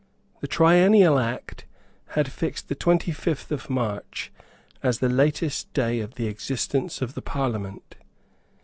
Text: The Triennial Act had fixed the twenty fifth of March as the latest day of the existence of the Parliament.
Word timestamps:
The 0.39 0.47
Triennial 0.47 1.19
Act 1.19 1.65
had 2.17 2.31
fixed 2.31 2.69
the 2.69 2.73
twenty 2.73 3.11
fifth 3.11 3.51
of 3.51 3.69
March 3.69 4.31
as 4.81 4.97
the 4.97 5.09
latest 5.09 5.71
day 5.73 5.99
of 5.99 6.15
the 6.15 6.25
existence 6.25 7.03
of 7.03 7.13
the 7.13 7.21
Parliament. 7.21 7.97